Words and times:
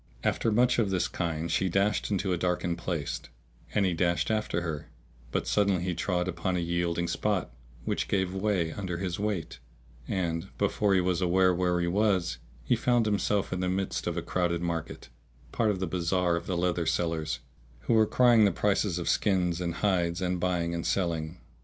After 0.23 0.51
much 0.51 0.79
of 0.79 0.89
this 0.89 1.07
kind 1.07 1.51
she 1.51 1.69
dashed 1.69 2.09
into 2.09 2.33
a 2.33 2.35
darkened 2.37 2.79
place, 2.79 3.21
and 3.75 3.85
he 3.85 3.93
dashed 3.93 4.31
after 4.31 4.61
her; 4.61 4.89
but 5.29 5.45
suddenly 5.45 5.83
he 5.83 5.93
trod 5.93 6.27
upon 6.27 6.55
a 6.57 6.59
yielding 6.59 7.07
spot, 7.07 7.53
which 7.85 8.07
gave 8.07 8.33
way 8.33 8.71
under 8.71 8.97
his 8.97 9.19
weight; 9.19 9.59
and, 10.07 10.47
before 10.57 10.95
he 10.95 11.01
was 11.01 11.21
aware 11.21 11.53
where 11.53 11.79
he 11.79 11.85
was, 11.85 12.39
he 12.63 12.75
found 12.75 13.05
himself 13.05 13.53
in 13.53 13.59
the 13.59 13.69
midst 13.69 14.07
of 14.07 14.17
a 14.17 14.23
crowded 14.23 14.63
market, 14.63 15.09
part 15.51 15.69
of 15.69 15.79
the 15.79 15.85
bazar 15.85 16.35
of 16.35 16.47
the 16.47 16.57
leather 16.57 16.87
sellers 16.87 17.37
who 17.81 17.93
were 17.93 18.07
crying 18.07 18.43
the 18.43 18.51
prices 18.51 18.97
of 18.97 19.07
skins 19.07 19.61
and 19.61 19.75
hides 19.85 20.19
and 20.19 20.39
buying 20.39 20.73
and 20.73 20.87
selling. 20.87 21.37